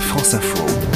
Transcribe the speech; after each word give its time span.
France 0.00 0.34
Info. 0.34 0.95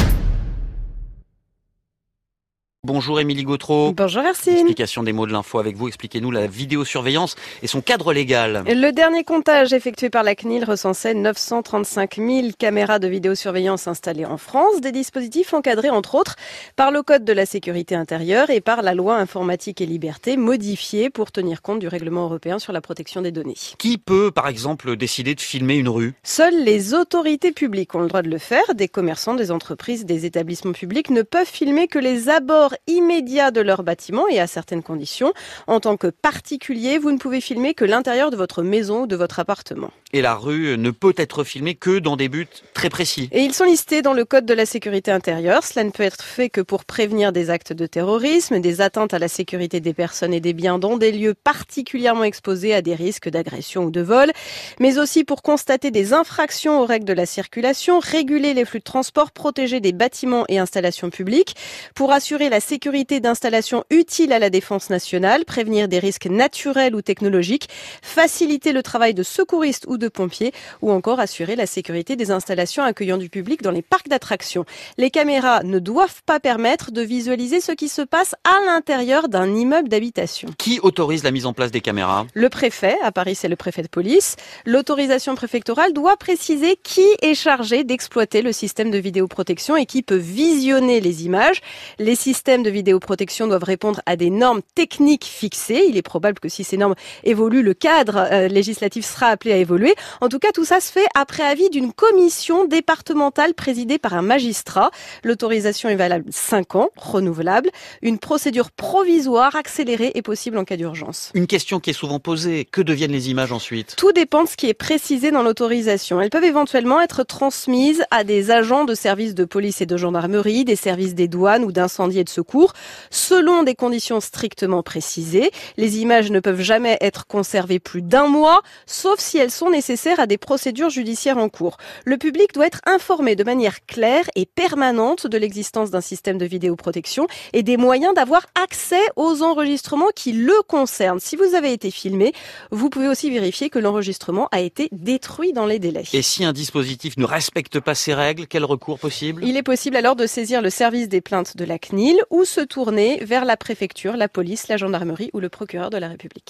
Bonjour 2.92 3.20
Émilie 3.20 3.44
Gautreau. 3.44 3.92
Bonjour 3.92 4.24
Hercine. 4.24 4.54
Explication 4.54 5.04
des 5.04 5.12
mots 5.12 5.24
de 5.24 5.30
l'info 5.30 5.60
avec 5.60 5.76
vous. 5.76 5.86
Expliquez-nous 5.86 6.32
la 6.32 6.48
vidéosurveillance 6.48 7.36
et 7.62 7.68
son 7.68 7.82
cadre 7.82 8.12
légal. 8.12 8.64
Le 8.66 8.90
dernier 8.90 9.22
comptage 9.22 9.72
effectué 9.72 10.10
par 10.10 10.24
la 10.24 10.34
CNIL 10.34 10.64
recensait 10.64 11.14
935 11.14 12.16
000 12.16 12.48
caméras 12.58 12.98
de 12.98 13.06
vidéosurveillance 13.06 13.86
installées 13.86 14.24
en 14.24 14.38
France, 14.38 14.80
des 14.80 14.90
dispositifs 14.90 15.54
encadrés 15.54 15.90
entre 15.90 16.16
autres 16.16 16.34
par 16.74 16.90
le 16.90 17.04
Code 17.04 17.24
de 17.24 17.32
la 17.32 17.46
sécurité 17.46 17.94
intérieure 17.94 18.50
et 18.50 18.60
par 18.60 18.82
la 18.82 18.92
loi 18.96 19.18
informatique 19.18 19.80
et 19.80 19.86
liberté 19.86 20.36
modifiée 20.36 21.10
pour 21.10 21.30
tenir 21.30 21.62
compte 21.62 21.78
du 21.78 21.86
règlement 21.86 22.24
européen 22.24 22.58
sur 22.58 22.72
la 22.72 22.80
protection 22.80 23.22
des 23.22 23.30
données. 23.30 23.54
Qui 23.78 23.98
peut 23.98 24.32
par 24.32 24.48
exemple 24.48 24.96
décider 24.96 25.36
de 25.36 25.40
filmer 25.40 25.76
une 25.76 25.88
rue? 25.88 26.14
Seules 26.24 26.64
les 26.64 26.92
autorités 26.94 27.52
publiques 27.52 27.94
ont 27.94 28.00
le 28.00 28.08
droit 28.08 28.22
de 28.22 28.30
le 28.30 28.38
faire. 28.38 28.74
Des 28.74 28.88
commerçants, 28.88 29.34
des 29.34 29.52
entreprises, 29.52 30.06
des 30.06 30.26
établissements 30.26 30.72
publics 30.72 31.10
ne 31.10 31.22
peuvent 31.22 31.46
filmer 31.46 31.86
que 31.86 32.00
les 32.00 32.28
abords 32.28 32.74
immédiat 32.86 33.50
de 33.50 33.60
leur 33.60 33.82
bâtiment 33.82 34.26
et 34.28 34.40
à 34.40 34.46
certaines 34.46 34.82
conditions. 34.82 35.32
En 35.66 35.80
tant 35.80 35.96
que 35.96 36.08
particulier, 36.08 36.98
vous 36.98 37.12
ne 37.12 37.18
pouvez 37.18 37.40
filmer 37.40 37.74
que 37.74 37.84
l'intérieur 37.84 38.30
de 38.30 38.36
votre 38.36 38.62
maison 38.62 39.02
ou 39.02 39.06
de 39.06 39.16
votre 39.16 39.38
appartement. 39.38 39.90
Et 40.12 40.22
la 40.22 40.34
rue 40.34 40.76
ne 40.76 40.90
peut 40.90 41.14
être 41.16 41.44
filmée 41.44 41.76
que 41.76 42.00
dans 42.00 42.16
des 42.16 42.28
buts 42.28 42.48
très 42.74 42.90
précis. 42.90 43.28
Et 43.30 43.42
ils 43.42 43.54
sont 43.54 43.64
listés 43.64 44.02
dans 44.02 44.12
le 44.12 44.24
Code 44.24 44.44
de 44.44 44.54
la 44.54 44.66
sécurité 44.66 45.12
intérieure. 45.12 45.62
Cela 45.62 45.84
ne 45.84 45.90
peut 45.90 46.02
être 46.02 46.24
fait 46.24 46.50
que 46.50 46.60
pour 46.60 46.84
prévenir 46.84 47.32
des 47.32 47.48
actes 47.48 47.72
de 47.72 47.86
terrorisme, 47.86 48.60
des 48.60 48.80
atteintes 48.80 49.14
à 49.14 49.20
la 49.20 49.28
sécurité 49.28 49.80
des 49.80 49.94
personnes 49.94 50.34
et 50.34 50.40
des 50.40 50.52
biens 50.52 50.78
dans 50.78 50.96
des 50.96 51.12
lieux 51.12 51.34
particulièrement 51.34 52.24
exposés 52.24 52.74
à 52.74 52.82
des 52.82 52.96
risques 52.96 53.28
d'agression 53.28 53.84
ou 53.84 53.90
de 53.90 54.00
vol, 54.00 54.32
mais 54.80 54.98
aussi 54.98 55.22
pour 55.24 55.42
constater 55.42 55.90
des 55.90 56.12
infractions 56.12 56.80
aux 56.80 56.86
règles 56.86 57.06
de 57.06 57.12
la 57.12 57.26
circulation, 57.26 58.00
réguler 58.00 58.52
les 58.52 58.64
flux 58.64 58.80
de 58.80 58.84
transport, 58.84 59.30
protéger 59.30 59.80
des 59.80 59.92
bâtiments 59.92 60.44
et 60.48 60.58
installations 60.58 61.10
publiques, 61.10 61.54
pour 61.94 62.12
assurer 62.12 62.48
la 62.48 62.59
sécurité 62.60 63.20
d'installations 63.20 63.84
utiles 63.90 64.32
à 64.32 64.38
la 64.38 64.50
défense 64.50 64.90
nationale, 64.90 65.44
prévenir 65.44 65.88
des 65.88 65.98
risques 65.98 66.26
naturels 66.26 66.94
ou 66.94 67.02
technologiques, 67.02 67.68
faciliter 68.02 68.72
le 68.72 68.82
travail 68.82 69.14
de 69.14 69.22
secouristes 69.22 69.86
ou 69.88 69.98
de 69.98 70.08
pompiers 70.08 70.52
ou 70.82 70.90
encore 70.90 71.20
assurer 71.20 71.56
la 71.56 71.66
sécurité 71.66 72.16
des 72.16 72.30
installations 72.30 72.82
accueillant 72.82 73.18
du 73.18 73.28
public 73.28 73.62
dans 73.62 73.70
les 73.70 73.82
parcs 73.82 74.08
d'attractions. 74.08 74.64
Les 74.98 75.10
caméras 75.10 75.62
ne 75.62 75.78
doivent 75.78 76.22
pas 76.26 76.40
permettre 76.40 76.90
de 76.90 77.00
visualiser 77.00 77.60
ce 77.60 77.72
qui 77.72 77.88
se 77.88 78.02
passe 78.02 78.34
à 78.44 78.64
l'intérieur 78.66 79.28
d'un 79.28 79.54
immeuble 79.54 79.88
d'habitation. 79.88 80.50
Qui 80.58 80.80
autorise 80.80 81.24
la 81.24 81.30
mise 81.30 81.46
en 81.46 81.52
place 81.52 81.70
des 81.70 81.80
caméras? 81.80 82.26
Le 82.34 82.48
préfet, 82.48 82.96
à 83.02 83.12
Paris 83.12 83.34
c'est 83.34 83.48
le 83.48 83.56
préfet 83.56 83.82
de 83.82 83.88
police. 83.88 84.36
L'autorisation 84.66 85.34
préfectorale 85.34 85.92
doit 85.92 86.16
préciser 86.16 86.76
qui 86.82 87.06
est 87.22 87.34
chargé 87.34 87.84
d'exploiter 87.84 88.42
le 88.42 88.52
système 88.52 88.90
de 88.90 88.98
vidéoprotection 88.98 89.76
et 89.76 89.86
qui 89.86 90.02
peut 90.02 90.16
visionner 90.16 91.00
les 91.00 91.24
images. 91.24 91.60
Les 91.98 92.14
systèmes 92.14 92.49
de 92.58 92.70
vidéoprotection 92.70 93.46
doivent 93.46 93.64
répondre 93.64 94.00
à 94.06 94.16
des 94.16 94.30
normes 94.30 94.60
techniques 94.74 95.24
fixées. 95.24 95.84
Il 95.88 95.96
est 95.96 96.02
probable 96.02 96.38
que 96.40 96.48
si 96.48 96.64
ces 96.64 96.76
normes 96.76 96.94
évoluent, 97.24 97.62
le 97.62 97.74
cadre 97.74 98.28
euh, 98.30 98.48
législatif 98.48 99.06
sera 99.06 99.26
appelé 99.26 99.52
à 99.52 99.56
évoluer. 99.56 99.94
En 100.20 100.28
tout 100.28 100.38
cas, 100.38 100.50
tout 100.52 100.64
ça 100.64 100.80
se 100.80 100.90
fait 100.90 101.06
après 101.14 101.44
avis 101.44 101.70
d'une 101.70 101.92
commission 101.92 102.66
départementale 102.66 103.54
présidée 103.54 103.98
par 103.98 104.14
un 104.14 104.22
magistrat. 104.22 104.90
L'autorisation 105.24 105.88
est 105.88 105.96
valable 105.96 106.24
5 106.30 106.74
ans, 106.76 106.90
renouvelable. 106.96 107.70
Une 108.02 108.18
procédure 108.18 108.70
provisoire 108.70 109.54
accélérée 109.56 110.12
est 110.14 110.22
possible 110.22 110.58
en 110.58 110.64
cas 110.64 110.76
d'urgence. 110.76 111.30
Une 111.34 111.46
question 111.46 111.80
qui 111.80 111.90
est 111.90 111.94
souvent 111.94 112.18
posée, 112.18 112.64
que 112.64 112.80
deviennent 112.80 113.12
les 113.12 113.30
images 113.30 113.52
ensuite? 113.52 113.94
Tout 113.96 114.12
dépend 114.12 114.44
de 114.44 114.48
ce 114.48 114.56
qui 114.56 114.66
est 114.66 114.74
précisé 114.74 115.30
dans 115.30 115.42
l'autorisation. 115.42 116.20
Elles 116.20 116.30
peuvent 116.30 116.44
éventuellement 116.44 117.00
être 117.00 117.22
transmises 117.22 118.02
à 118.10 118.24
des 118.24 118.50
agents 118.50 118.84
de 118.84 118.94
services 118.94 119.34
de 119.34 119.44
police 119.44 119.80
et 119.80 119.86
de 119.86 119.96
gendarmerie, 119.96 120.64
des 120.64 120.76
services 120.76 121.14
des 121.14 121.28
douanes 121.28 121.64
ou 121.64 121.72
d'incendie 121.72 122.18
et 122.18 122.24
de 122.24 122.28
secours, 122.40 122.72
selon 123.10 123.64
des 123.64 123.74
conditions 123.74 124.20
strictement 124.20 124.82
précisées. 124.82 125.50
Les 125.76 125.98
images 125.98 126.30
ne 126.30 126.40
peuvent 126.40 126.62
jamais 126.62 126.96
être 127.02 127.26
conservées 127.26 127.78
plus 127.78 128.00
d'un 128.00 128.28
mois, 128.28 128.62
sauf 128.86 129.20
si 129.20 129.36
elles 129.36 129.50
sont 129.50 129.68
nécessaires 129.68 130.20
à 130.20 130.26
des 130.26 130.38
procédures 130.38 130.88
judiciaires 130.88 131.36
en 131.36 131.50
cours. 131.50 131.76
Le 132.06 132.16
public 132.16 132.54
doit 132.54 132.66
être 132.66 132.80
informé 132.86 133.36
de 133.36 133.44
manière 133.44 133.84
claire 133.84 134.24
et 134.36 134.46
permanente 134.46 135.26
de 135.26 135.36
l'existence 135.36 135.90
d'un 135.90 136.00
système 136.00 136.38
de 136.38 136.46
vidéoprotection 136.46 137.26
et 137.52 137.62
des 137.62 137.76
moyens 137.76 138.14
d'avoir 138.14 138.46
accès 138.54 139.04
aux 139.16 139.42
enregistrements 139.42 140.12
qui 140.14 140.32
le 140.32 140.62
concernent. 140.66 141.20
Si 141.20 141.36
vous 141.36 141.54
avez 141.54 141.72
été 141.72 141.90
filmé, 141.90 142.32
vous 142.70 142.88
pouvez 142.88 143.08
aussi 143.08 143.30
vérifier 143.30 143.68
que 143.68 143.78
l'enregistrement 143.78 144.48
a 144.50 144.60
été 144.60 144.88
détruit 144.92 145.52
dans 145.52 145.66
les 145.66 145.78
délais. 145.78 146.04
Et 146.14 146.22
si 146.22 146.44
un 146.44 146.54
dispositif 146.54 147.18
ne 147.18 147.26
respecte 147.26 147.80
pas 147.80 147.94
ces 147.94 148.14
règles, 148.14 148.46
quel 148.46 148.64
recours 148.64 148.98
possible? 148.98 149.44
Il 149.44 149.58
est 149.58 149.62
possible 149.62 149.96
alors 149.96 150.16
de 150.16 150.26
saisir 150.26 150.62
le 150.62 150.70
service 150.70 151.08
des 151.08 151.20
plaintes 151.20 151.56
de 151.56 151.64
la 151.64 151.78
CNIL 151.78 152.22
ou 152.30 152.44
se 152.44 152.60
tourner 152.60 153.24
vers 153.24 153.44
la 153.44 153.56
préfecture, 153.56 154.16
la 154.16 154.28
police, 154.28 154.68
la 154.68 154.76
gendarmerie 154.76 155.30
ou 155.32 155.40
le 155.40 155.48
procureur 155.48 155.90
de 155.90 155.98
la 155.98 156.08
République. 156.08 156.48